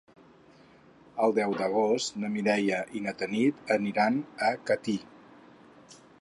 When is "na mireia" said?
2.23-2.79